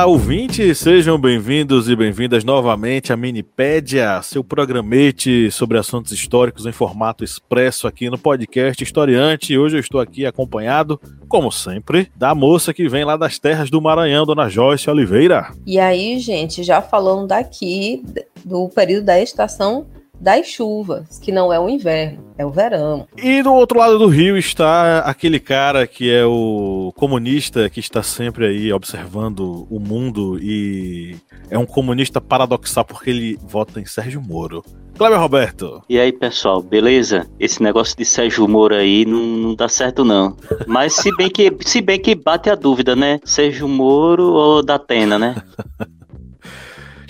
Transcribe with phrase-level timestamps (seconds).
[0.00, 6.72] Olá, ouvintes, sejam bem-vindos e bem-vindas novamente à Minipédia, seu programete sobre assuntos históricos em
[6.72, 9.58] formato expresso aqui no podcast Historiante.
[9.58, 10.98] Hoje eu estou aqui acompanhado,
[11.28, 15.52] como sempre, da moça que vem lá das terras do Maranhão, Dona Joyce Oliveira.
[15.66, 18.02] E aí, gente, já falando daqui
[18.42, 19.86] do período da estação
[20.20, 23.08] das chuvas, que não é o inverno, é o verão.
[23.16, 28.02] E do outro lado do rio está aquele cara que é o comunista que está
[28.02, 31.16] sempre aí observando o mundo e
[31.48, 34.62] é um comunista paradoxal porque ele vota em Sérgio Moro.
[34.96, 35.82] Cleber Roberto.
[35.88, 37.26] E aí, pessoal, beleza?
[37.38, 40.36] Esse negócio de Sérgio Moro aí não, não dá certo, não.
[40.66, 43.18] Mas se bem que se bem que bate a dúvida, né?
[43.24, 45.36] Sérgio Moro ou da Atena, né?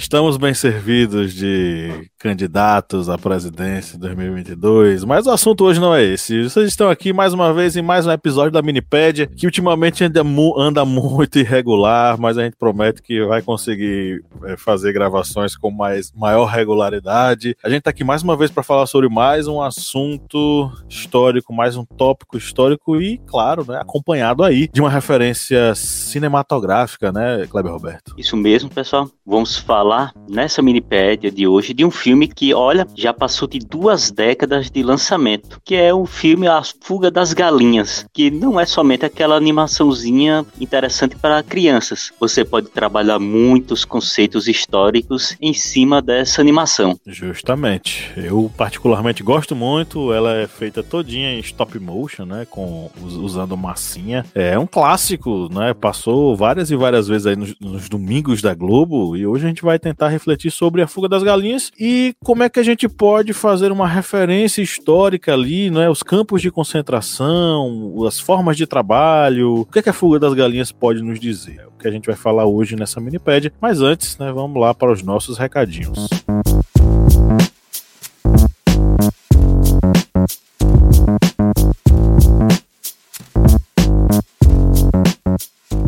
[0.01, 6.03] Estamos bem servidos de candidatos à presidência em 2022, mas o assunto hoje não é
[6.03, 6.43] esse.
[6.43, 10.23] Vocês estão aqui mais uma vez em mais um episódio da Minipédia, que ultimamente anda,
[10.57, 16.11] anda muito irregular, mas a gente promete que vai conseguir é, fazer gravações com mais,
[16.13, 17.55] maior regularidade.
[17.63, 21.77] A gente está aqui mais uma vez para falar sobre mais um assunto histórico, mais
[21.77, 28.15] um tópico histórico e, claro, né, acompanhado aí de uma referência cinematográfica, né, Kleber Roberto?
[28.17, 29.11] Isso mesmo, pessoal.
[29.27, 29.90] Vamos falar
[30.29, 34.71] nessa Minipédia de hoje de um filme filme que, olha, já passou de duas décadas
[34.71, 39.37] de lançamento, que é o filme A Fuga das Galinhas, que não é somente aquela
[39.37, 42.13] animaçãozinha interessante para crianças.
[42.19, 46.99] Você pode trabalhar muitos conceitos históricos em cima dessa animação.
[47.07, 48.11] Justamente.
[48.17, 54.27] Eu particularmente gosto muito, ela é feita todinha em stop motion, né, com usando massinha.
[54.35, 55.73] É um clássico, né?
[55.75, 59.63] Passou várias e várias vezes aí nos, nos domingos da Globo e hoje a gente
[59.63, 63.33] vai tentar refletir sobre A Fuga das Galinhas e como é que a gente pode
[63.33, 65.89] fazer uma referência histórica ali, né?
[65.89, 70.35] Os campos de concentração, as formas de trabalho, o que, é que a fuga das
[70.35, 71.61] galinhas pode nos dizer?
[71.61, 73.53] É o que a gente vai falar hoje nessa minipédia.
[73.61, 76.09] Mas antes, né, vamos lá para os nossos recadinhos.
[76.29, 77.10] Música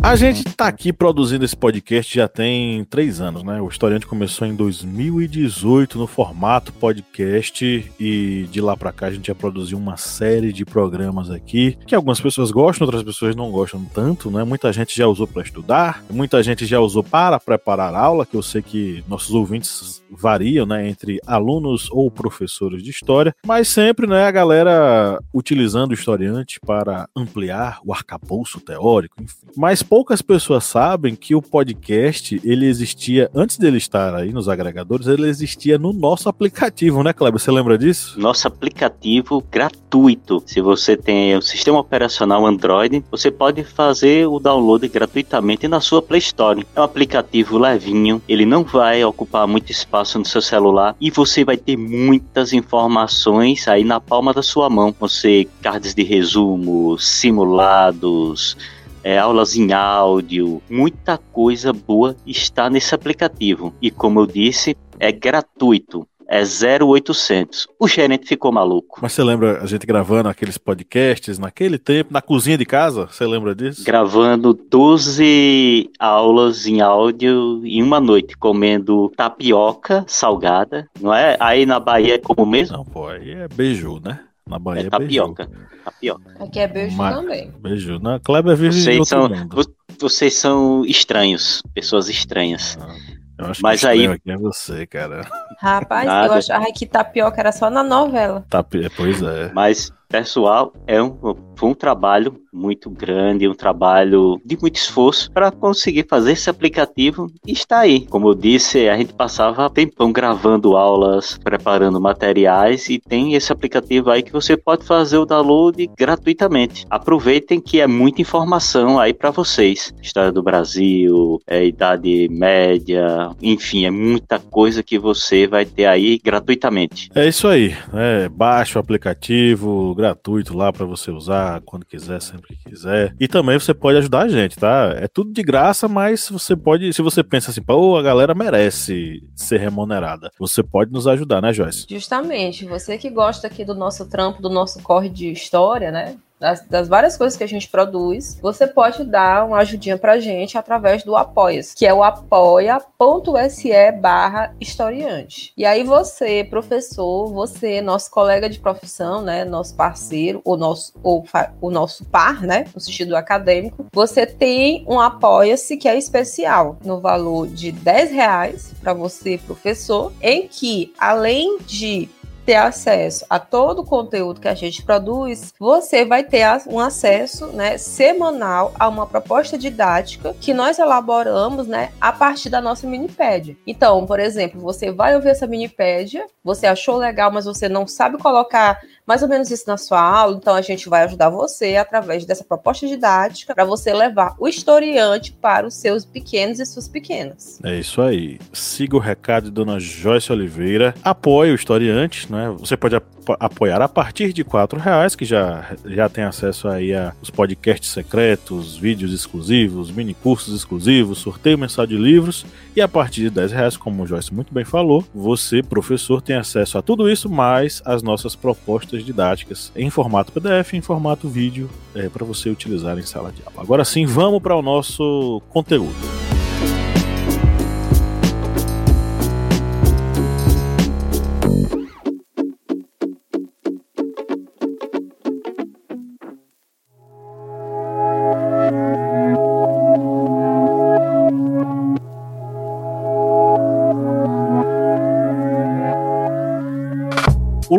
[0.03, 3.61] A gente tá aqui produzindo esse podcast já tem três anos, né?
[3.61, 9.27] O Historiante começou em 2018 no formato podcast e de lá para cá a gente
[9.27, 13.85] já produziu uma série de programas aqui que algumas pessoas gostam, outras pessoas não gostam
[13.85, 14.43] tanto, né?
[14.43, 18.43] Muita gente já usou para estudar, muita gente já usou para preparar aula, que eu
[18.43, 20.87] sei que nossos ouvintes variam, né?
[20.87, 24.25] Entre alunos ou professores de história, mas sempre, né?
[24.25, 29.47] A galera utilizando o Historiante para ampliar o arcabouço teórico, enfim.
[29.55, 35.07] Mas poucas pessoas sabem que o podcast, ele existia, antes dele estar aí nos agregadores,
[35.07, 37.39] ele existia no nosso aplicativo, né, Kleber?
[37.39, 38.19] Você lembra disso?
[38.19, 40.43] Nosso aplicativo gratuito.
[40.45, 46.01] Se você tem o sistema operacional Android, você pode fazer o download gratuitamente na sua
[46.01, 46.65] Play Store.
[46.75, 51.43] É um aplicativo levinho, ele não vai ocupar muito espaço no seu celular e você
[51.43, 54.95] vai ter muitas informações aí na palma da sua mão.
[54.99, 58.57] Você, cards de resumo, simulados,
[59.03, 63.73] é, aulas em áudio, muita coisa boa está nesse aplicativo.
[63.81, 66.07] E como eu disse, é gratuito.
[66.33, 66.41] É
[66.83, 67.67] 0800.
[67.79, 68.97] O gerente ficou maluco.
[69.03, 73.05] Mas você lembra a gente gravando aqueles podcasts naquele tempo, na cozinha de casa?
[73.05, 73.83] Você lembra disso?
[73.83, 81.37] Gravando 12 aulas em áudio em uma noite, comendo tapioca salgada, não é?
[81.39, 82.77] Aí na Bahia é como mesmo?
[82.77, 84.21] Não, pô, aí é beiju, né?
[84.47, 85.45] Na Bahia é, é tapioca.
[85.45, 85.67] Beiju.
[85.85, 86.35] Tapioca.
[86.39, 87.51] Aqui é beijo Mas, também.
[87.59, 87.99] Beijo.
[87.99, 89.67] Na Kleber vive vocês são, mundo.
[89.99, 92.75] Vocês são estranhos, pessoas estranhas.
[92.81, 92.95] Ah,
[93.43, 95.21] eu acho Mas que aí aqui é você, cara.
[95.59, 96.27] Rapaz, Nada.
[96.27, 98.45] eu achava que tapioca era só na novela.
[98.49, 98.89] Tapi...
[98.95, 99.51] Pois é.
[99.53, 101.17] Mas pessoal, é um,
[101.55, 107.31] foi um trabalho muito grande, um trabalho de muito esforço para conseguir fazer esse aplicativo
[107.45, 108.05] e está aí.
[108.05, 114.11] Como eu disse, a gente passava tempão gravando aulas, preparando materiais e tem esse aplicativo
[114.11, 116.85] aí que você pode fazer o download gratuitamente.
[116.89, 119.93] Aproveitem que é muita informação aí para vocês.
[120.01, 126.19] História do Brasil, é, Idade Média, enfim, é muita coisa que você vai ter aí
[126.23, 127.09] gratuitamente.
[127.15, 132.42] É isso aí, é, baixa o aplicativo, gratuito lá para você usar quando quiser, sempre
[132.43, 133.15] sempre quiser.
[133.19, 134.93] E também você pode ajudar a gente, tá?
[134.97, 139.23] É tudo de graça, mas você pode, se você pensa assim, pô, a galera merece
[139.35, 140.29] ser remunerada.
[140.37, 141.85] Você pode nos ajudar, né, Joyce?
[141.89, 142.65] Justamente.
[142.65, 146.17] Você que gosta aqui do nosso trampo, do nosso corre de história, né?
[146.43, 150.57] Das, das, várias coisas que a gente produz, você pode dar uma ajudinha pra gente
[150.57, 155.53] através do apoia que é o apoia.se barra historiante.
[155.55, 161.23] E aí você, professor, você, nosso colega de profissão, né, nosso parceiro, ou nosso, ou
[161.61, 166.99] o nosso par, né, no sentido acadêmico, você tem um apoia-se que é especial, no
[166.99, 172.09] valor de 10 reais para você, professor, em que, além de
[172.45, 177.47] ter acesso a todo o conteúdo que a gente produz, você vai ter um acesso
[177.47, 183.55] né, semanal a uma proposta didática que nós elaboramos né, a partir da nossa minipédia.
[183.65, 188.17] Então, por exemplo, você vai ouvir essa minipédia, você achou legal, mas você não sabe
[188.17, 192.25] colocar mais ou menos isso na sua aula, então a gente vai ajudar você através
[192.25, 197.59] dessa proposta didática para você levar o historiante para os seus pequenos e suas pequenas.
[197.63, 198.39] É isso aí.
[198.53, 200.95] Siga o recado de Dona Joyce Oliveira.
[201.03, 202.53] Apoie o historiante, né?
[202.59, 202.95] Você pode
[203.39, 207.89] apoiar a partir de quatro reais, que já, já tem acesso aí a os podcasts
[207.89, 212.45] secretos, vídeos exclusivos, mini cursos exclusivos, sorteio mensal de livros.
[212.75, 216.35] E a partir de 10 reais, como o Joyce muito bem falou, você, professor, tem
[216.35, 221.69] acesso a tudo isso, mais as nossas propostas didáticas em formato PDF, em formato vídeo,
[221.95, 223.61] é, para você utilizar em sala de aula.
[223.61, 226.12] Agora sim, vamos para o nosso conteúdo.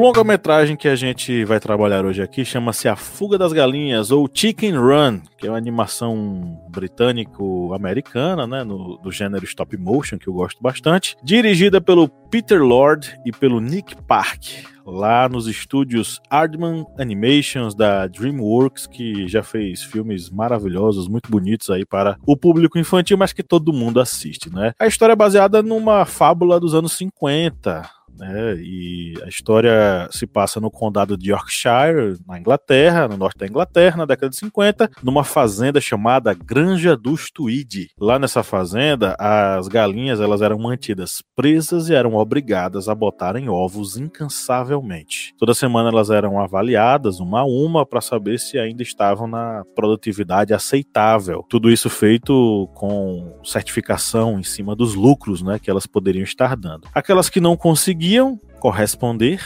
[0.04, 4.76] Longa-metragem que a gente vai trabalhar hoje aqui chama-se A Fuga das Galinhas, ou Chicken
[4.76, 10.62] Run, que é uma animação britânico-americana, né, no, do gênero stop motion, que eu gosto
[10.62, 14.44] bastante, dirigida pelo Peter Lord e pelo Nick Park,
[14.84, 21.86] lá nos estúdios Aardman Animations da DreamWorks, que já fez filmes maravilhosos, muito bonitos aí
[21.86, 24.74] para o público infantil, mas que todo mundo assiste, né?
[24.78, 28.56] A história é baseada numa fábula dos anos 50, né?
[28.56, 33.98] E a história se passa no condado de Yorkshire, na Inglaterra, no norte da Inglaterra,
[33.98, 37.88] na década de 50, numa fazenda chamada Granja dos Tweed.
[37.98, 43.96] Lá nessa fazenda, as galinhas elas eram mantidas presas e eram obrigadas a botarem ovos
[43.96, 45.34] incansavelmente.
[45.38, 50.54] Toda semana elas eram avaliadas uma a uma para saber se ainda estavam na produtividade
[50.54, 51.44] aceitável.
[51.48, 56.88] Tudo isso feito com certificação em cima dos lucros, né, que elas poderiam estar dando.
[56.94, 59.40] Aquelas que não conseguiam conseguiam corresponder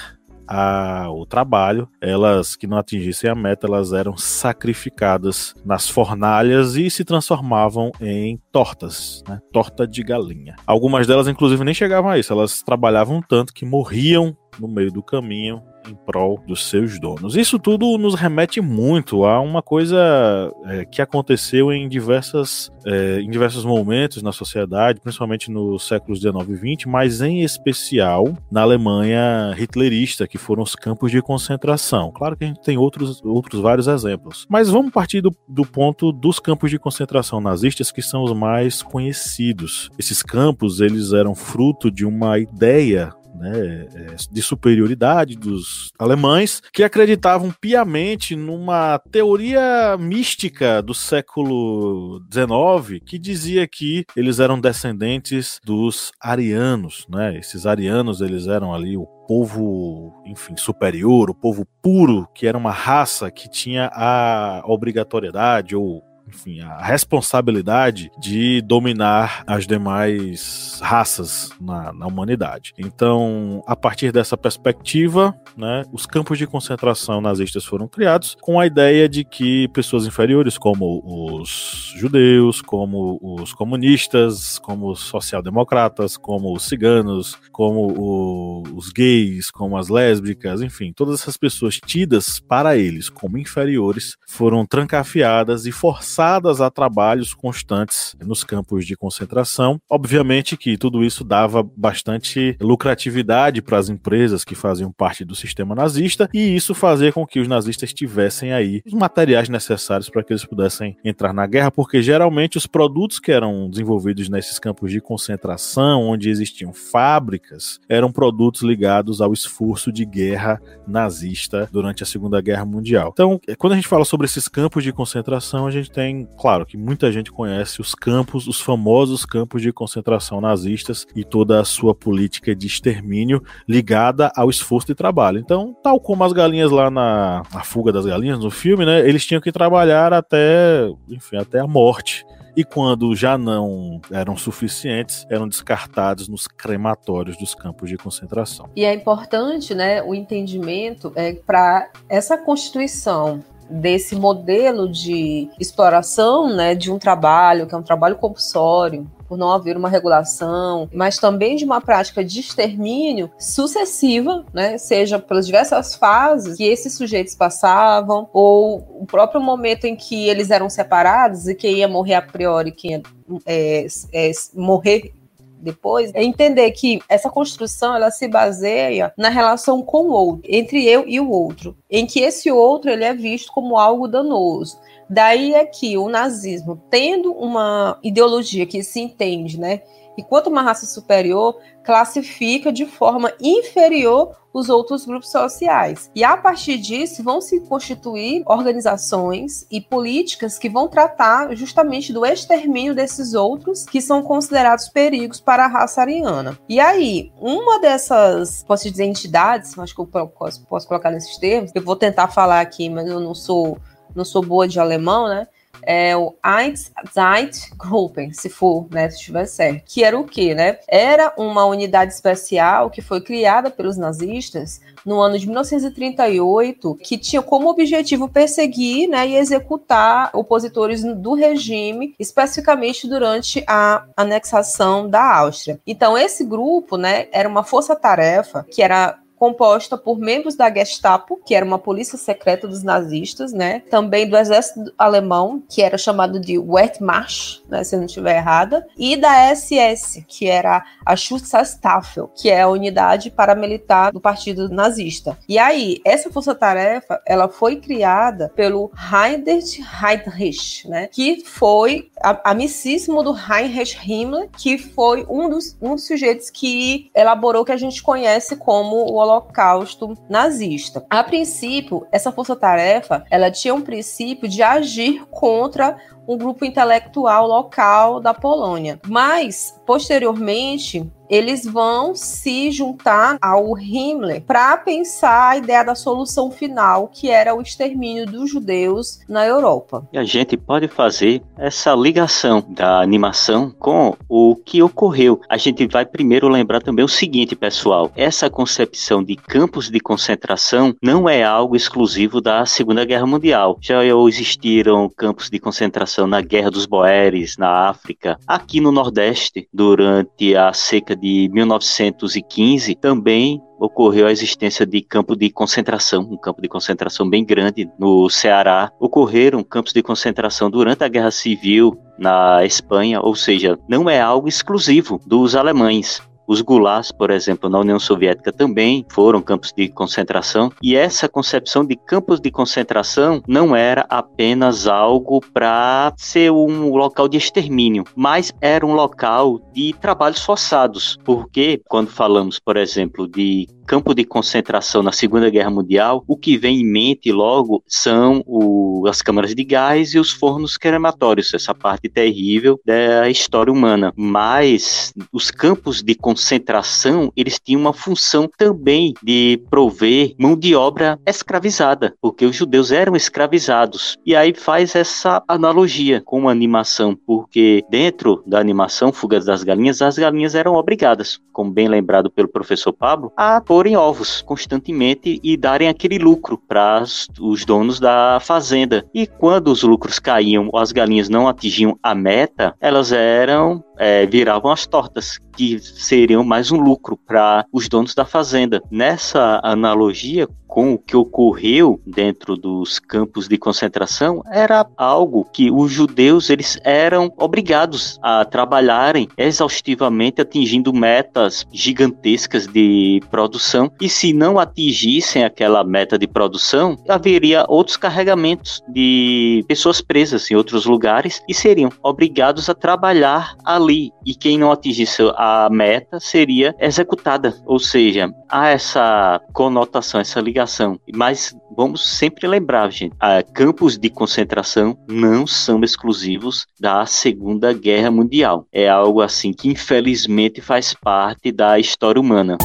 [0.44, 7.04] ao trabalho, elas que não atingissem a meta, elas eram sacrificadas nas fornalhas e se
[7.04, 9.38] transformavam em tortas, né?
[9.52, 10.56] torta de galinha.
[10.66, 15.02] Algumas delas, inclusive, nem chegavam a isso, elas trabalhavam tanto que morriam no meio do
[15.02, 17.36] caminho em prol dos seus donos.
[17.36, 23.30] Isso tudo nos remete muito a uma coisa é, que aconteceu em, diversas, é, em
[23.30, 29.54] diversos momentos na sociedade, principalmente nos séculos 19 e 20, mas em especial na Alemanha
[29.58, 32.10] hitlerista, que foram os campos de concentração.
[32.12, 36.12] Claro que a gente tem outros, outros vários exemplos, mas vamos partir do, do ponto
[36.12, 39.90] dos campos de concentração nazistas que são os mais conhecidos.
[39.98, 46.82] Esses campos eles eram fruto de uma ideia né, é, de superioridade dos alemães, que
[46.82, 56.12] acreditavam piamente numa teoria mística do século XIX que dizia que eles eram descendentes dos
[56.20, 57.36] arianos, né?
[57.38, 62.70] Esses arianos eles eram ali o povo, enfim, superior, o povo puro, que era uma
[62.70, 71.92] raça que tinha a obrigatoriedade ou enfim, a responsabilidade de dominar as demais raças na,
[71.92, 72.74] na humanidade.
[72.78, 78.66] Então, a partir dessa perspectiva, né, os campos de concentração nazistas foram criados com a
[78.66, 86.54] ideia de que pessoas inferiores, como os judeus, como os comunistas, como os social-democratas, como
[86.54, 92.76] os ciganos, como o, os gays, como as lésbicas, enfim, todas essas pessoas tidas para
[92.76, 99.80] eles como inferiores foram trancafiadas e forçadas forçadas a trabalhos constantes nos campos de concentração.
[99.88, 105.76] Obviamente que tudo isso dava bastante lucratividade para as empresas que faziam parte do sistema
[105.76, 110.32] nazista e isso fazia com que os nazistas tivessem aí os materiais necessários para que
[110.32, 115.00] eles pudessem entrar na guerra, porque geralmente os produtos que eram desenvolvidos nesses campos de
[115.00, 122.40] concentração, onde existiam fábricas, eram produtos ligados ao esforço de guerra nazista durante a Segunda
[122.40, 123.10] Guerra Mundial.
[123.12, 126.07] Então, quando a gente fala sobre esses campos de concentração, a gente tem,
[126.38, 131.60] claro, que muita gente conhece os campos, os famosos campos de concentração nazistas e toda
[131.60, 135.38] a sua política de extermínio ligada ao esforço de trabalho.
[135.38, 139.24] Então, tal como as galinhas lá na, na fuga das galinhas no filme, né, eles
[139.24, 142.24] tinham que trabalhar até, enfim, até a morte
[142.58, 148.68] e quando já não eram suficientes, eram descartados nos crematórios dos campos de concentração.
[148.74, 156.74] E é importante, né, o entendimento é para essa constituição desse modelo de exploração, né,
[156.74, 161.54] de um trabalho que é um trabalho compulsório, por não haver uma regulação, mas também
[161.54, 168.28] de uma prática de extermínio sucessiva, né, seja pelas diversas fases que esses sujeitos passavam,
[168.32, 172.72] ou o próprio momento em que eles eram separados e quem ia morrer a priori,
[172.72, 173.02] quem ia
[173.44, 175.12] é, é, morrer
[175.60, 180.84] depois, é entender que essa construção ela se baseia na relação com o outro, entre
[180.86, 184.78] eu e o outro, em que esse outro ele é visto como algo danoso.
[185.10, 189.82] Daí é que o nazismo, tendo uma ideologia que se entende, né,
[190.18, 196.10] enquanto uma raça superior, classifica de forma inferior os outros grupos sociais.
[196.14, 202.26] E a partir disso vão se constituir organizações e políticas que vão tratar justamente do
[202.26, 206.58] extermínio desses outros que são considerados perigos para a raça ariana.
[206.68, 211.70] E aí, uma dessas, posso dizer, entidades, acho que eu posso, posso colocar nesses termos,
[211.74, 213.78] eu vou tentar falar aqui, mas eu não sou
[214.14, 215.46] não sou boa de alemão, né?
[215.90, 219.84] É o Einsatzgruppen, se for, né, se estiver certo.
[219.86, 220.78] Que era o quê, né?
[220.86, 227.40] Era uma unidade especial que foi criada pelos nazistas no ano de 1938, que tinha
[227.40, 235.80] como objetivo perseguir né, e executar opositores do regime, especificamente durante a anexação da Áustria.
[235.86, 241.54] Então, esse grupo né, era uma força-tarefa que era composta por membros da Gestapo, que
[241.54, 243.80] era uma polícia secreta dos nazistas, né?
[243.90, 248.86] Também do exército alemão, que era chamado de Wehrmacht, né, se eu não estiver errada,
[248.96, 255.38] e da SS, que era a Schutzstaffel, que é a unidade paramilitar do partido nazista.
[255.48, 261.08] E aí, essa força-tarefa, ela foi criada pelo Heinrich Heydrich, né?
[261.08, 267.62] Que foi amicíssimo do Heinrich Himmler, que foi um dos, um dos sujeitos que elaborou
[267.62, 271.04] o que a gente conhece como o Holocausto nazista.
[271.08, 275.96] A princípio, essa força-tarefa, ela tinha um princípio de agir contra
[276.28, 279.00] um grupo intelectual local da Polônia.
[279.06, 287.08] Mas, posteriormente, eles vão se juntar ao Himmler para pensar a ideia da solução final,
[287.08, 290.08] que era o extermínio dos judeus na Europa.
[290.12, 295.40] E a gente pode fazer essa ligação da animação com o que ocorreu.
[295.48, 300.94] A gente vai primeiro lembrar também o seguinte, pessoal: essa concepção de campos de concentração
[301.02, 303.76] não é algo exclusivo da Segunda Guerra Mundial.
[303.80, 310.54] Já existiram campos de concentração na Guerra dos Boeres, na África, aqui no Nordeste, durante
[310.56, 316.68] a seca de 1915 também ocorreu a existência de campo de concentração, um campo de
[316.68, 318.90] concentração bem grande no Ceará.
[318.98, 324.48] Ocorreram campos de concentração durante a Guerra Civil na Espanha, ou seja, não é algo
[324.48, 326.20] exclusivo dos alemães.
[326.48, 331.84] Os gulags, por exemplo, na União Soviética também foram campos de concentração, e essa concepção
[331.84, 338.50] de campos de concentração não era apenas algo para ser um local de extermínio, mas
[338.62, 345.02] era um local de trabalhos forçados, porque quando falamos, por exemplo, de campo de concentração
[345.02, 349.64] na Segunda Guerra Mundial, o que vem em mente logo são o, as câmaras de
[349.64, 354.12] gás e os fornos crematórios, essa parte terrível da história humana.
[354.14, 361.18] Mas os campos de concentração, eles tinham uma função também de prover mão de obra
[361.26, 364.18] escravizada, porque os judeus eram escravizados.
[364.26, 370.02] E aí faz essa analogia com a animação, porque dentro da animação Fugas das Galinhas,
[370.02, 375.56] as galinhas eram obrigadas, como bem lembrado pelo professor Pablo, a porem ovos constantemente e
[375.56, 377.00] darem aquele lucro para
[377.38, 379.06] os donos da fazenda.
[379.14, 384.72] E quando os lucros caíam, as galinhas não atingiam a meta, elas eram é, viravam
[384.72, 388.82] as tortas, que seriam mais um lucro para os donos da fazenda.
[388.90, 395.90] Nessa analogia, com o que ocorreu dentro dos campos de concentração era algo que os
[395.90, 403.90] judeus eles eram obrigados a trabalharem exaustivamente atingindo metas gigantescas de produção.
[404.00, 410.54] E se não atingissem aquela meta de produção haveria outros carregamentos de pessoas presas em
[410.54, 414.12] outros lugares e seriam obrigados a trabalhar ali.
[414.24, 417.52] E quem não atingisse a meta seria executada.
[417.66, 421.00] Ou seja há essa conotação essa ligação ligação.
[421.14, 423.16] Mas vamos sempre lembrar, gente,
[423.54, 428.66] campos de concentração não são exclusivos da Segunda Guerra Mundial.
[428.70, 432.58] É algo assim que infelizmente faz parte da história humana.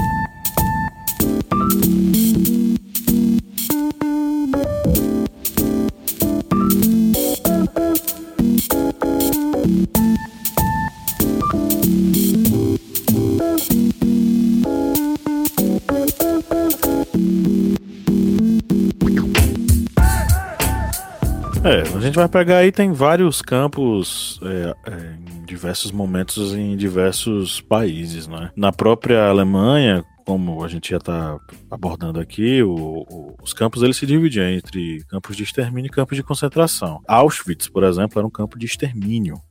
[22.14, 28.28] Gente vai pegar aí, tem vários campos é, é, em diversos momentos em diversos países,
[28.28, 28.52] né?
[28.56, 31.40] Na própria Alemanha, como a gente já está
[31.72, 36.16] abordando aqui, o, o, os campos eles se dividiam entre campos de extermínio e campos
[36.16, 37.02] de concentração.
[37.08, 39.42] Auschwitz, por exemplo, era um campo de extermínio.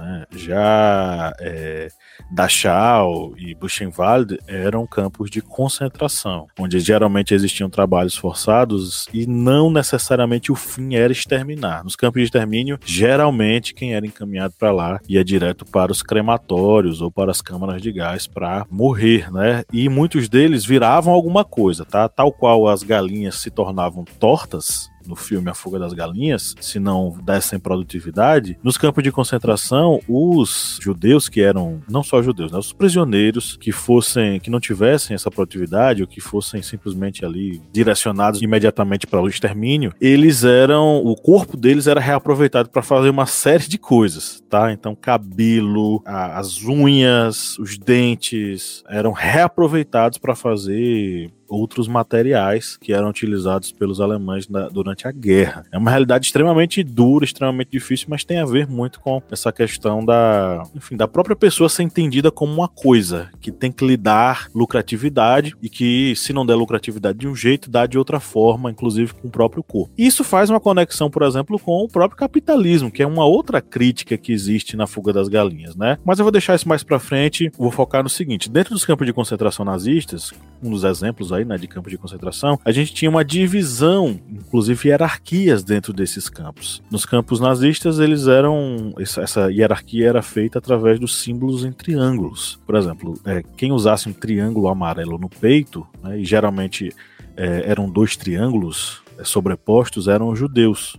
[0.00, 0.26] Né?
[0.32, 1.88] Já é,
[2.30, 10.52] Dachau e Buchenwald eram campos de concentração, onde geralmente existiam trabalhos forçados e não necessariamente
[10.52, 11.84] o fim era exterminar.
[11.84, 17.00] Nos campos de extermínio, geralmente quem era encaminhado para lá ia direto para os crematórios
[17.00, 19.64] ou para as câmaras de gás para morrer, né?
[19.72, 22.08] E muitos deles viravam alguma coisa, tá?
[22.08, 27.16] Tal qual as galinhas se tornavam tortas, no filme A Fuga das Galinhas, se não
[27.24, 32.72] dessem produtividade, nos campos de concentração, os judeus que eram não só judeus, né, os
[32.72, 39.06] prisioneiros que fossem, que não tivessem essa produtividade ou que fossem simplesmente ali direcionados imediatamente
[39.06, 43.78] para o extermínio, eles eram, o corpo deles era reaproveitado para fazer uma série de
[43.78, 44.72] coisas, tá?
[44.72, 53.08] Então cabelo, a, as unhas, os dentes eram reaproveitados para fazer outros materiais que eram
[53.08, 55.64] utilizados pelos alemães na, durante a guerra.
[55.72, 60.04] É uma realidade extremamente dura, extremamente difícil, mas tem a ver muito com essa questão
[60.04, 64.48] da, enfim, da própria pessoa ser entendida como uma coisa que tem que lhe dar
[64.54, 69.14] lucratividade e que se não der lucratividade de um jeito, dá de outra forma, inclusive
[69.14, 69.92] com o próprio corpo.
[69.96, 74.16] Isso faz uma conexão, por exemplo, com o próprio capitalismo, que é uma outra crítica
[74.16, 75.98] que existe na fuga das galinhas, né?
[76.04, 79.06] Mas eu vou deixar isso mais para frente, vou focar no seguinte, dentro dos campos
[79.06, 83.10] de concentração nazistas, um dos exemplos aí, né, de campo de concentração, a gente tinha
[83.10, 86.82] uma divisão, inclusive hierarquias dentro desses campos.
[86.90, 88.92] Nos campos nazistas, eles eram.
[88.98, 92.58] Essa hierarquia era feita através dos símbolos em triângulos.
[92.66, 96.92] Por exemplo, é, quem usasse um triângulo amarelo no peito, né, e geralmente
[97.36, 100.96] é, eram dois triângulos é, sobrepostos, eram os judeus?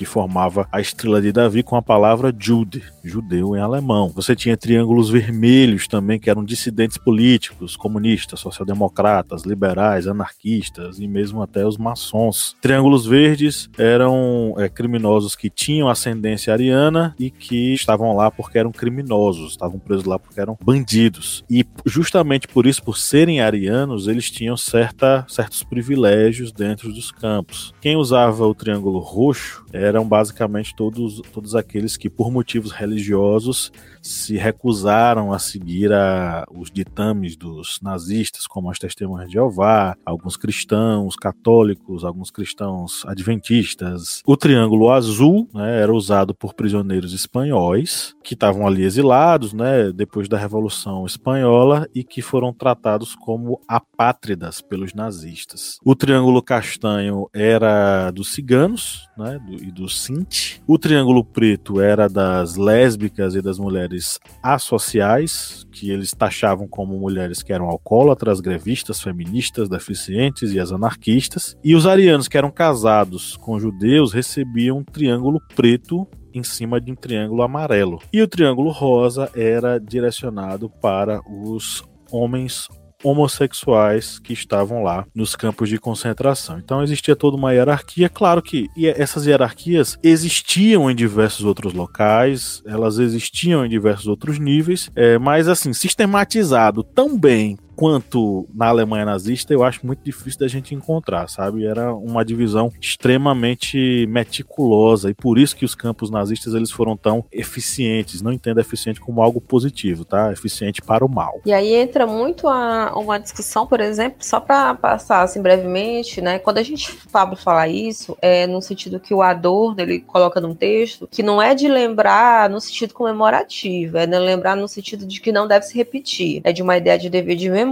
[0.00, 4.08] Que formava a estrela de Davi com a palavra Jude, judeu em alemão.
[4.14, 11.42] Você tinha triângulos vermelhos também, que eram dissidentes políticos, comunistas, social-democratas, liberais, anarquistas e mesmo
[11.42, 12.56] até os maçons.
[12.62, 18.72] Triângulos verdes eram é, criminosos que tinham ascendência ariana e que estavam lá porque eram
[18.72, 21.44] criminosos, estavam presos lá porque eram bandidos.
[21.50, 27.74] E justamente por isso, por serem arianos, eles tinham certa, certos privilégios dentro dos campos.
[27.82, 33.72] Quem usava o triângulo roxo era eram basicamente todos, todos aqueles que, por motivos religiosos,
[34.02, 40.36] se recusaram a seguir a, os ditames dos nazistas, como as testemunhas de Jeová, alguns
[40.36, 44.22] cristãos católicos, alguns cristãos adventistas.
[44.26, 50.28] O Triângulo Azul né, era usado por prisioneiros espanhóis que estavam ali exilados né, depois
[50.28, 55.78] da Revolução Espanhola e que foram tratados como apátridas pelos nazistas.
[55.84, 60.62] O Triângulo Castanho era dos ciganos né, do, e dos Sinti.
[60.66, 66.98] O Triângulo Preto era das lésbicas e das mulheres mulheres associais, que eles taxavam como
[66.98, 71.56] mulheres que eram alcoólatras, grevistas, feministas, deficientes e as anarquistas.
[71.62, 76.92] E os arianos, que eram casados com judeus, recebiam um triângulo preto em cima de
[76.92, 77.98] um triângulo amarelo.
[78.12, 82.68] E o triângulo rosa era direcionado para os homens
[83.02, 86.58] homossexuais que estavam lá nos campos de concentração.
[86.58, 92.98] Então existia toda uma hierarquia, claro que essas hierarquias existiam em diversos outros locais, elas
[92.98, 99.54] existiam em diversos outros níveis, é, mas assim, sistematizado tão bem quanto na Alemanha nazista,
[99.54, 101.64] eu acho muito difícil da gente encontrar, sabe?
[101.64, 107.24] Era uma divisão extremamente meticulosa e por isso que os campos nazistas eles foram tão
[107.32, 108.20] eficientes.
[108.20, 110.30] Não entenda eficiente como algo positivo, tá?
[110.30, 111.40] Eficiente para o mal.
[111.46, 116.38] E aí entra muito a, uma discussão, por exemplo, só para passar assim brevemente, né?
[116.38, 120.54] Quando a gente Pablo falar isso, é no sentido que o Adorno ele coloca num
[120.54, 125.18] texto que não é de lembrar no sentido comemorativo, é de lembrar no sentido de
[125.18, 127.69] que não deve se repetir, é de uma ideia de dever de memória.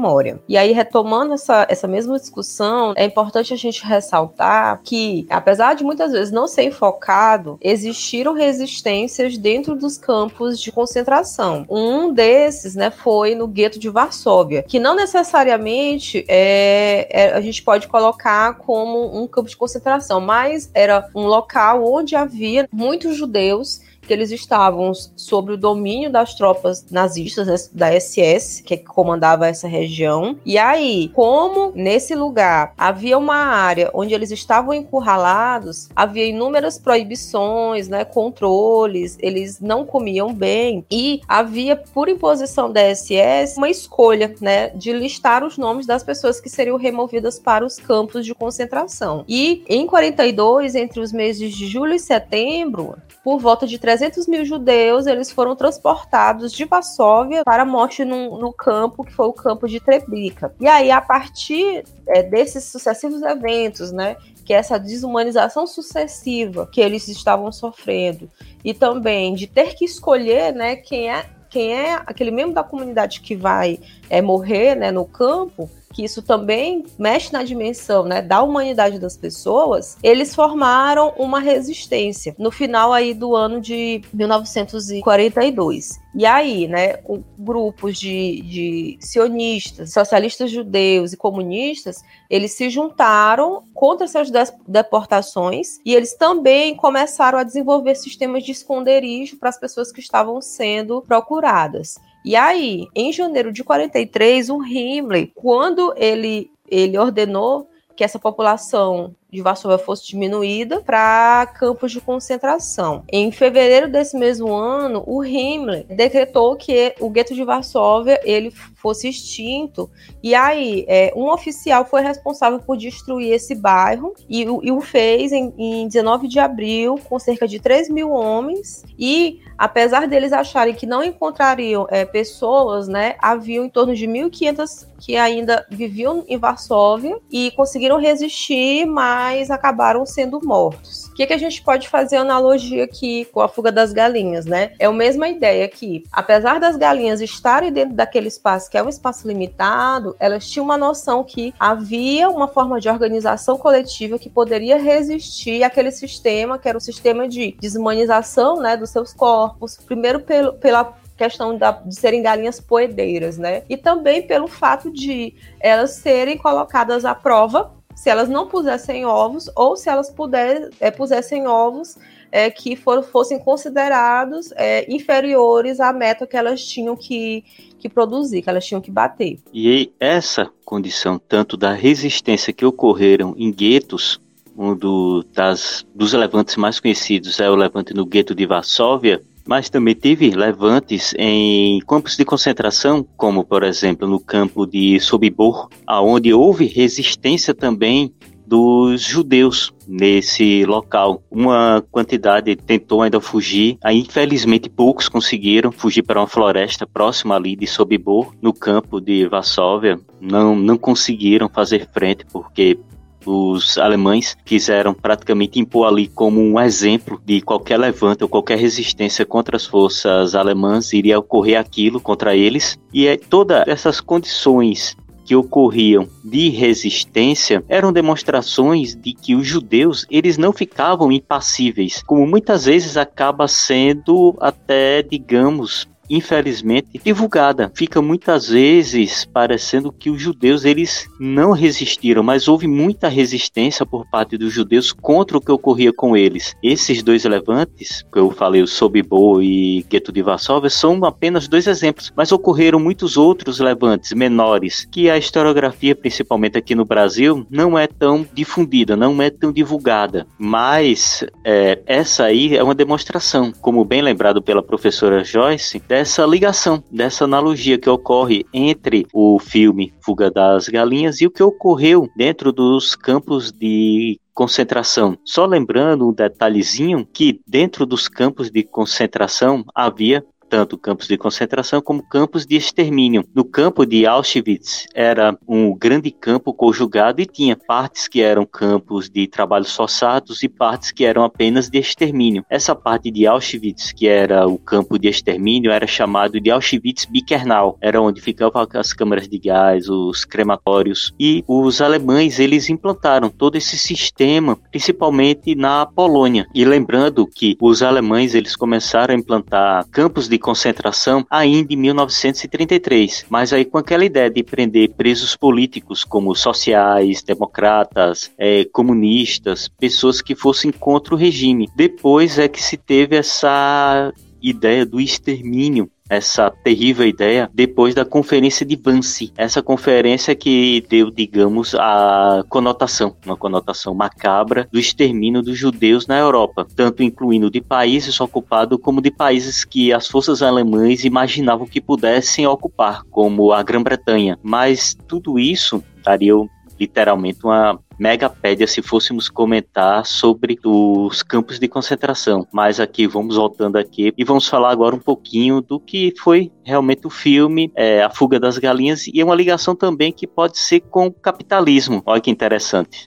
[0.48, 5.84] E aí retomando essa, essa mesma discussão, é importante a gente ressaltar que, apesar de
[5.84, 11.66] muitas vezes não ser enfocado, existiram resistências dentro dos campos de concentração.
[11.68, 17.62] Um desses, né, foi no gueto de Varsóvia, que não necessariamente é, é, a gente
[17.62, 23.80] pode colocar como um campo de concentração, mas era um local onde havia muitos judeus
[24.08, 29.68] que eles estavam sob o domínio das tropas nazistas né, da SS, que comandava essa
[29.68, 30.36] região.
[30.46, 37.86] E aí, como nesse lugar havia uma área onde eles estavam encurralados, havia inúmeras proibições,
[37.86, 44.70] né, controles, eles não comiam bem e havia por imposição da SS uma escolha, né,
[44.70, 49.22] de listar os nomes das pessoas que seriam removidas para os campos de concentração.
[49.28, 53.97] E em 42, entre os meses de julho e setembro, por volta de 300
[54.28, 59.32] mil judeus, eles foram transportados de Varsóvia para a morte no, campo, que foi o
[59.32, 60.54] campo de Treblinka.
[60.60, 66.80] E aí, a partir é, desses sucessivos eventos, né, que é essa desumanização sucessiva que
[66.80, 68.30] eles estavam sofrendo,
[68.64, 73.22] e também de ter que escolher, né, quem é quem é aquele membro da comunidade
[73.22, 73.80] que vai
[74.10, 79.16] é, morrer né, no campo, que isso também mexe na dimensão né, da humanidade das
[79.16, 85.98] pessoas, eles formaram uma resistência no final aí do ano de 1942.
[86.14, 86.96] E aí, né,
[87.38, 94.30] grupos de, de sionistas, socialistas judeus e comunistas, eles se juntaram contra essas
[94.66, 100.40] deportações e eles também começaram a desenvolver sistemas de esconderijo para as pessoas que estavam
[100.40, 101.98] sendo procuradas.
[102.24, 109.14] E aí, em janeiro de 43, o Himmler, quando ele, ele ordenou que essa população
[109.30, 113.04] de Varsóvia fosse diminuída para campos de concentração.
[113.12, 119.08] Em fevereiro desse mesmo ano, o Himmler decretou que o gueto de Varsóvia ele fosse
[119.08, 119.90] extinto
[120.22, 125.32] e aí é, um oficial foi responsável por destruir esse bairro e, e o fez
[125.32, 130.74] em, em 19 de abril com cerca de 3 mil homens e apesar deles acharem
[130.74, 136.36] que não encontrariam é, pessoas, né, haviam em torno de 1.500 que ainda viviam em
[136.36, 141.06] Varsóvia e conseguiram resistir, mas acabaram sendo mortos.
[141.06, 144.72] O que, que a gente pode fazer analogia aqui com a fuga das galinhas, né?
[144.78, 148.88] É a mesma ideia que, apesar das galinhas estarem dentro daquele espaço que é um
[148.88, 154.78] espaço limitado, elas tinham uma noção que havia uma forma de organização coletiva que poderia
[154.78, 160.54] resistir àquele sistema, que era o sistema de desumanização, né, dos seus corpos, primeiro pelo,
[160.54, 163.64] pela questão da, de serem galinhas poedeiras, né?
[163.68, 169.50] E também pelo fato de elas serem colocadas à prova se elas não pusessem ovos
[169.56, 171.96] ou se elas puder, é, pusessem ovos
[172.30, 177.42] é, que for, fossem considerados é, inferiores à meta que elas tinham que,
[177.76, 179.40] que produzir, que elas tinham que bater.
[179.52, 184.20] E essa condição, tanto da resistência que ocorreram em guetos,
[184.56, 189.70] um do, das, dos levantes mais conhecidos é o levante no gueto de Varsóvia, mas
[189.70, 196.34] também teve levantes em campos de concentração, como por exemplo no campo de Sobibor, aonde
[196.34, 198.12] houve resistência também
[198.46, 201.22] dos judeus nesse local.
[201.30, 207.56] Uma quantidade tentou ainda fugir, aí infelizmente poucos conseguiram fugir para uma floresta próxima ali
[207.56, 209.98] de Sobibor, no campo de Varsóvia.
[210.20, 212.78] Não, não conseguiram fazer frente porque
[213.24, 219.24] os alemães quiseram praticamente impor ali como um exemplo de qualquer levante ou qualquer resistência
[219.26, 222.78] contra as forças alemãs iria ocorrer aquilo contra eles.
[222.92, 224.96] E é todas essas condições
[225.28, 232.26] que ocorriam de resistência eram demonstrações de que os judeus eles não ficavam impassíveis, como
[232.26, 237.70] muitas vezes acaba sendo até, digamos, infelizmente divulgada.
[237.74, 244.08] Fica muitas vezes parecendo que os judeus eles não resistiram, mas houve muita resistência por
[244.10, 246.54] parte dos judeus contra o que ocorria com eles.
[246.62, 251.66] Esses dois levantes, que eu falei, o Sobibor e Gueto de Varsóvia, são apenas dois
[251.66, 257.78] exemplos, mas ocorreram muitos outros levantes menores que a historiografia, principalmente aqui no Brasil, não
[257.78, 260.26] é tão difundida, não é tão divulgada.
[260.38, 266.80] Mas é, essa aí é uma demonstração, como bem lembrado pela professora Joyce, dessa ligação,
[266.92, 272.52] dessa analogia que ocorre entre o filme Fuga das Galinhas e o que ocorreu dentro
[272.52, 275.18] dos campos de concentração.
[275.24, 281.80] Só lembrando um detalhezinho que dentro dos campos de concentração havia tanto campos de concentração
[281.80, 283.24] como campos de extermínio.
[283.34, 289.08] No campo de Auschwitz era um grande campo conjugado e tinha partes que eram campos
[289.10, 292.44] de trabalhos forçados e partes que eram apenas de extermínio.
[292.48, 297.76] Essa parte de Auschwitz, que era o campo de extermínio, era chamado de Auschwitz-Birkenau.
[297.80, 301.12] Era onde ficavam as câmaras de gás, os crematórios.
[301.18, 306.46] E os alemães, eles implantaram todo esse sistema, principalmente na Polônia.
[306.54, 311.76] E lembrando que os alemães, eles começaram a implantar campos de de concentração ainda em
[311.76, 319.68] 1933, mas aí com aquela ideia de prender presos políticos como sociais, democratas, é, comunistas,
[319.68, 321.68] pessoas que fossem contra o regime.
[321.74, 328.64] Depois é que se teve essa ideia do extermínio essa terrível ideia depois da conferência
[328.64, 329.32] de Vance.
[329.36, 336.18] Essa conferência que deu, digamos, a conotação, uma conotação macabra do extermínio dos judeus na
[336.18, 341.80] Europa, tanto incluindo de países ocupados como de países que as forças alemãs imaginavam que
[341.80, 344.38] pudessem ocupar, como a Grã-Bretanha.
[344.42, 346.34] Mas tudo isso daria
[346.78, 352.46] literalmente uma megapédia se fôssemos comentar sobre os campos de concentração.
[352.52, 357.06] Mas aqui vamos voltando aqui e vamos falar agora um pouquinho do que foi realmente
[357.06, 360.80] o filme é, A Fuga das Galinhas e é uma ligação também que pode ser
[360.80, 362.02] com o capitalismo.
[362.06, 363.06] Olha que interessante.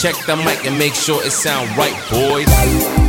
[0.00, 3.01] Check the mic and make sure it sound right, boys.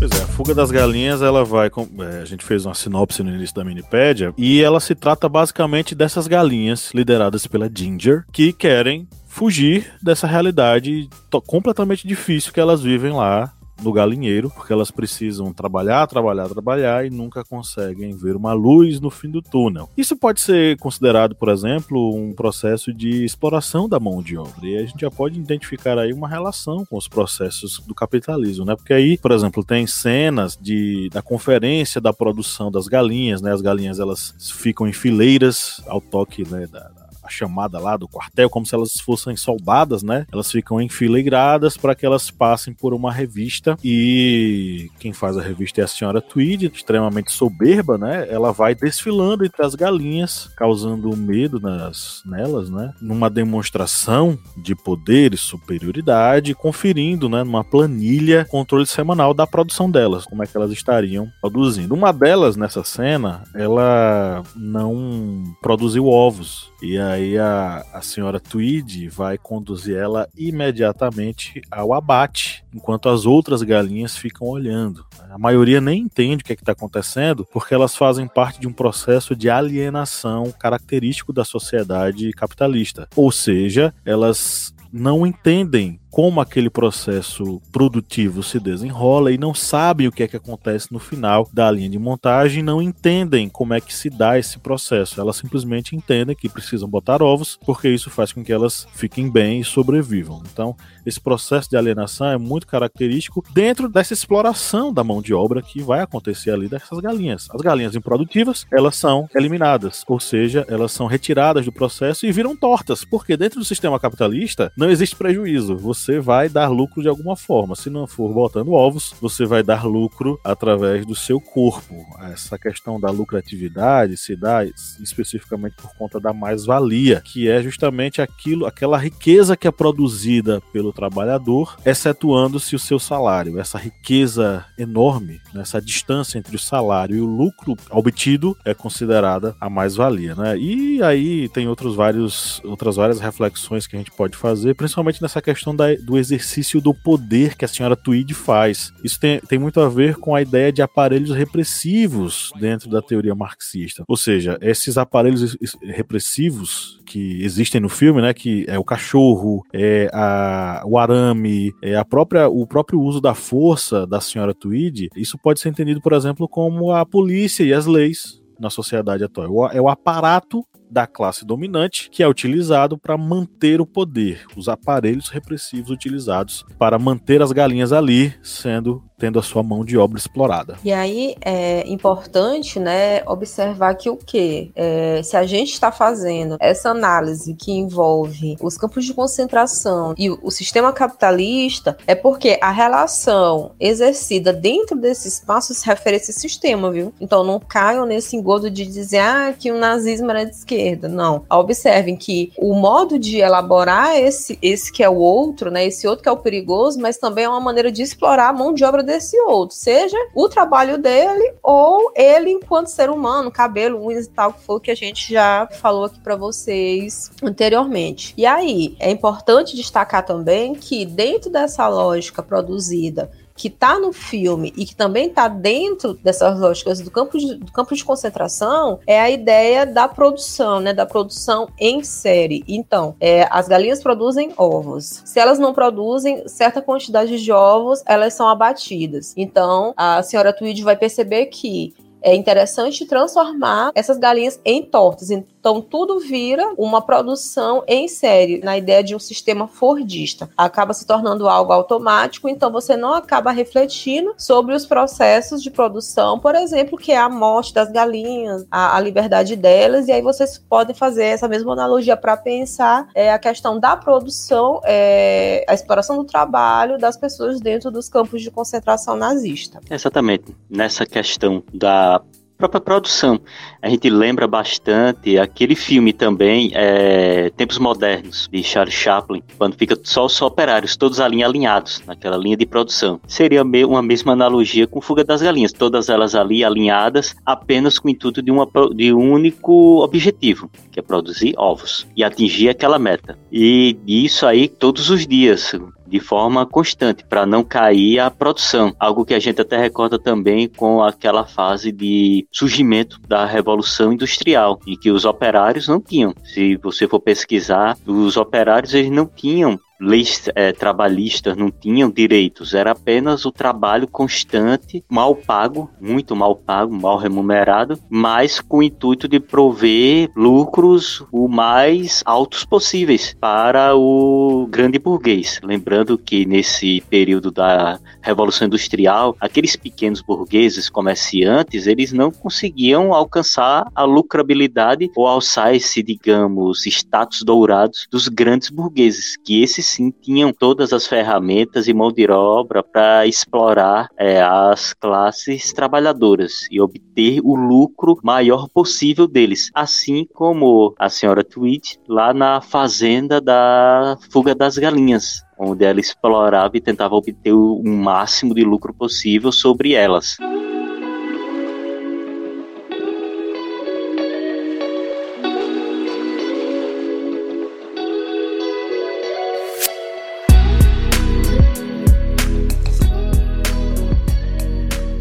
[0.00, 1.68] Pois é, a Fuga das Galinhas, ela vai.
[1.68, 5.94] É, a gente fez uma sinopse no início da Minipédia, e ela se trata basicamente
[5.94, 11.06] dessas galinhas lideradas pela Ginger, que querem fugir dessa realidade
[11.46, 17.10] completamente difícil que elas vivem lá no galinheiro, porque elas precisam trabalhar, trabalhar, trabalhar e
[17.10, 19.88] nunca conseguem ver uma luz no fim do túnel.
[19.96, 24.66] Isso pode ser considerado, por exemplo, um processo de exploração da mão de obra.
[24.66, 28.76] E a gente já pode identificar aí uma relação com os processos do capitalismo, né?
[28.76, 33.52] Porque aí, por exemplo, tem cenas de, da conferência da produção das galinhas, né?
[33.52, 36.90] As galinhas elas ficam em fileiras ao toque né, da,
[37.32, 40.26] chamada lá do quartel, como se elas fossem soldadas, né?
[40.32, 45.80] Elas ficam enfileiradas para que elas passem por uma revista e quem faz a revista
[45.80, 48.26] é a senhora Tweed, extremamente soberba, né?
[48.28, 52.92] Ela vai desfilando entre as galinhas, causando medo nas nelas, né?
[53.00, 60.24] Numa demonstração de poder e superioridade, conferindo, né, numa planilha controle semanal da produção delas,
[60.24, 61.94] como é que elas estariam produzindo.
[61.94, 66.70] Uma delas nessa cena, ela não produziu ovos.
[66.82, 73.62] E aí a, a senhora Tweed vai conduzir ela imediatamente ao abate, enquanto as outras
[73.62, 75.04] galinhas ficam olhando.
[75.30, 78.72] A maioria nem entende o que é está acontecendo, porque elas fazem parte de um
[78.72, 83.08] processo de alienação característico da sociedade capitalista.
[83.14, 90.12] Ou seja, elas não entendem como aquele processo produtivo se desenrola e não sabem o
[90.12, 93.94] que é que acontece no final da linha de montagem, não entendem como é que
[93.94, 95.20] se dá esse processo.
[95.20, 99.60] Elas simplesmente entendem que precisam botar ovos, porque isso faz com que elas fiquem bem
[99.60, 100.42] e sobrevivam.
[100.52, 100.74] Então,
[101.06, 105.80] esse processo de alienação é muito característico dentro dessa exploração da mão de obra que
[105.80, 107.48] vai acontecer ali dessas galinhas.
[107.50, 112.56] As galinhas improdutivas, elas são eliminadas, ou seja, elas são retiradas do processo e viram
[112.56, 115.76] tortas, porque dentro do sistema capitalista não existe prejuízo.
[115.76, 117.76] Você você vai dar lucro de alguma forma.
[117.76, 122.06] Se não for botando ovos, você vai dar lucro através do seu corpo.
[122.32, 124.64] Essa questão da lucratividade se dá
[125.00, 130.92] especificamente por conta da mais-valia, que é justamente aquilo, aquela riqueza que é produzida pelo
[130.92, 133.58] trabalhador, excetuando-se o seu salário.
[133.58, 139.54] Essa riqueza enorme, né, essa distância entre o salário e o lucro obtido é considerada
[139.60, 140.56] a mais-valia, né?
[140.56, 145.42] E aí tem outros vários, outras várias reflexões que a gente pode fazer, principalmente nessa
[145.42, 148.92] questão da do exercício do poder que a senhora Tweed faz.
[149.02, 153.34] Isso tem, tem muito a ver com a ideia de aparelhos repressivos dentro da teoria
[153.34, 154.04] marxista.
[154.08, 160.08] Ou seja, esses aparelhos repressivos que existem no filme, né, que é o cachorro, é
[160.12, 165.36] a, o arame, é a própria, o próprio uso da força da senhora Tweed, isso
[165.38, 169.70] pode ser entendido, por exemplo, como a polícia e as leis na sociedade atual.
[169.72, 175.28] É o aparato da classe dominante que é utilizado para manter o poder, os aparelhos
[175.28, 180.78] repressivos utilizados para manter as galinhas ali sendo tendo a sua mão de obra explorada.
[180.82, 186.56] E aí é importante, né, observar que o que é, se a gente está fazendo
[186.58, 192.70] essa análise que envolve os campos de concentração e o sistema capitalista, é porque a
[192.70, 197.12] relação exercida dentro desse espaço se refere a esse sistema, viu?
[197.20, 201.08] Então não caiam nesse engodo de dizer ah, que o nazismo era de esquerda.
[201.08, 201.44] Não.
[201.50, 205.84] Observem que o modo de elaborar esse, esse que é o outro, né?
[205.84, 208.72] Esse outro que é o perigoso, mas também é uma maneira de explorar a mão
[208.72, 214.26] de obra desse outro, seja o trabalho dele ou ele enquanto ser humano, cabelo, unhas
[214.26, 218.32] e tal, que foi o que a gente já falou aqui para vocês anteriormente.
[218.36, 224.72] E aí, é importante destacar também que dentro dessa lógica produzida que está no filme
[224.74, 229.20] e que também está dentro dessas lógicas do campo, de, do campo de concentração é
[229.20, 230.94] a ideia da produção, né?
[230.94, 232.64] Da produção em série.
[232.66, 235.20] Então, é, as galinhas produzem ovos.
[235.26, 239.34] Se elas não produzem certa quantidade de ovos, elas são abatidas.
[239.36, 241.92] Então, a senhora Tweed vai perceber que
[242.22, 245.30] é interessante transformar essas galinhas em tortas.
[245.60, 250.48] Então, tudo vira uma produção em série, na ideia de um sistema fordista.
[250.56, 256.38] Acaba se tornando algo automático, então você não acaba refletindo sobre os processos de produção,
[256.38, 260.56] por exemplo, que é a morte das galinhas, a, a liberdade delas, e aí vocês
[260.58, 266.16] podem fazer essa mesma analogia para pensar é, a questão da produção, é, a exploração
[266.16, 269.78] do trabalho das pessoas dentro dos campos de concentração nazista.
[269.90, 270.56] Exatamente.
[270.70, 272.22] Nessa questão da
[272.60, 273.40] própria produção.
[273.82, 279.98] A gente lembra bastante aquele filme também, é, Tempos Modernos, de Charles Chaplin, quando fica
[280.04, 283.20] só os operários, todos ali alinhados naquela linha de produção.
[283.26, 288.10] Seria uma mesma analogia com Fuga das Galinhas, todas elas ali alinhadas, apenas com o
[288.10, 293.38] intuito de, uma, de um único objetivo, que é produzir ovos e atingir aquela meta.
[293.50, 295.72] E isso aí todos os dias,
[296.10, 298.94] de forma constante para não cair a produção.
[298.98, 304.80] Algo que a gente até recorda também com aquela fase de surgimento da revolução industrial
[304.86, 306.34] e que os operários não tinham.
[306.44, 312.74] Se você for pesquisar, os operários eles não tinham leis é, trabalhistas não tinham direitos,
[312.74, 318.82] era apenas o trabalho constante, mal pago, muito mal pago, mal remunerado, mas com o
[318.82, 325.60] intuito de prover lucros o mais altos possíveis para o grande burguês.
[325.62, 333.86] Lembrando que nesse período da Revolução Industrial, aqueles pequenos burgueses, comerciantes, eles não conseguiam alcançar
[333.94, 340.52] a lucrabilidade ou alçar esse, digamos, status dourados dos grandes burgueses, que esses sim tinham
[340.52, 347.40] todas as ferramentas e mão de obra para explorar é, as classes trabalhadoras e obter
[347.42, 354.54] o lucro maior possível deles, assim como a senhora Tweed lá na fazenda da Fuga
[354.54, 360.36] das Galinhas, onde ela explorava e tentava obter o máximo de lucro possível sobre elas.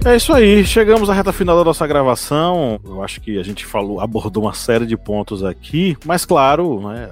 [0.09, 2.79] É isso aí, chegamos à reta final da nossa gravação.
[2.83, 7.11] Eu acho que a gente falou, abordou uma série de pontos aqui, mas claro, né,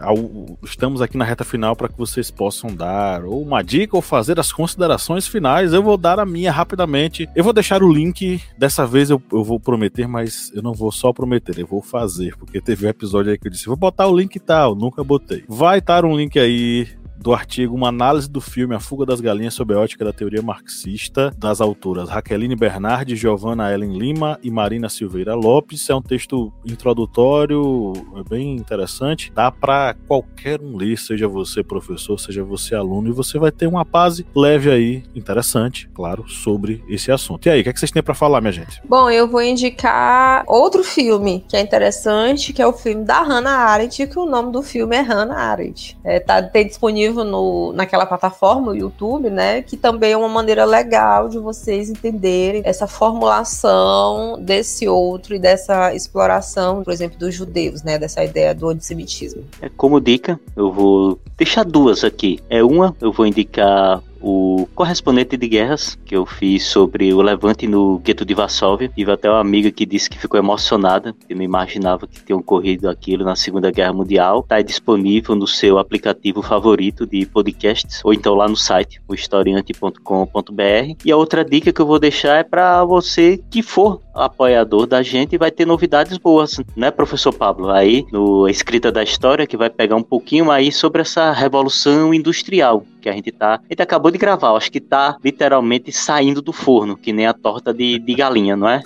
[0.64, 4.40] estamos aqui na reta final para que vocês possam dar ou uma dica ou fazer
[4.40, 5.74] as considerações finais.
[5.74, 7.30] Eu vou dar a minha rapidamente.
[7.36, 10.92] Eu vou deixar o link, dessa vez eu, eu vou prometer, mas eu não vou
[10.92, 14.08] só prometer, eu vou fazer, porque teve um episódio aí que eu disse, vou botar
[14.08, 15.44] o link e tal, nunca botei.
[15.48, 19.54] Vai estar um link aí do artigo uma análise do filme A Fuga das Galinhas
[19.54, 24.88] sob a ótica da teoria marxista, das autoras Raqueline Bernardi, Giovanna Ellen Lima e Marina
[24.90, 25.90] Silveira Lopes.
[25.90, 29.32] É um texto introdutório, é bem interessante.
[29.34, 33.68] Dá para qualquer um ler, seja você professor, seja você aluno, e você vai ter
[33.68, 37.48] uma base leve aí, interessante, claro, sobre esse assunto.
[37.48, 38.82] E aí, o que, é que vocês têm para falar, minha gente?
[38.88, 43.58] Bom, eu vou indicar outro filme que é interessante, que é o filme da Hannah
[43.58, 45.98] Arendt, que o nome do filme é Hannah Arendt.
[46.04, 49.62] É, tá, tem disponível disponível no, naquela plataforma, o YouTube, né?
[49.62, 55.94] Que também é uma maneira legal de vocês entenderem essa formulação desse outro e dessa
[55.94, 57.98] exploração, por exemplo, dos judeus, né?
[57.98, 59.44] Dessa ideia do antissemitismo.
[59.62, 62.40] É, como dica, eu vou deixar duas aqui.
[62.50, 67.66] É uma, eu vou indicar o correspondente de guerras que eu fiz sobre o levante
[67.66, 68.92] no gueto de Varsóvia.
[68.94, 72.90] Tive até uma amiga que disse que ficou emocionada, que não imaginava que tinha ocorrido
[72.90, 74.42] aquilo na Segunda Guerra Mundial.
[74.42, 80.98] Está disponível no seu aplicativo favorito de podcasts ou então lá no site, o historiante.com.br.
[81.06, 85.02] E a outra dica que eu vou deixar é para você que for apoiador da
[85.02, 87.70] gente vai ter novidades boas, né, professor Pablo?
[87.70, 92.84] Aí, no Escrita da História, que vai pegar um pouquinho aí sobre essa revolução industrial
[93.02, 93.56] que a gente tá.
[93.56, 97.34] A gente acabou de gravar, acho que tá literalmente saindo do forno, que nem a
[97.34, 98.82] torta de, de galinha, não é?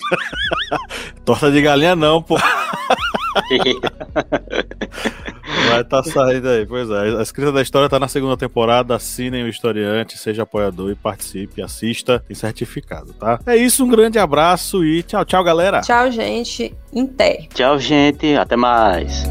[1.25, 2.37] torta de galinha não, pô.
[5.69, 7.17] Vai estar tá saindo aí, pois é.
[7.17, 8.95] A escrita da história tá na segunda temporada.
[8.95, 13.39] Assinem o historiante, seja apoiador e participe, assista, tem certificado, tá?
[13.45, 15.81] É isso, um grande abraço e tchau, tchau, galera.
[15.81, 16.75] Tchau, gente.
[16.93, 17.47] Em té.
[17.53, 18.35] Tchau, gente.
[18.35, 19.23] Até mais.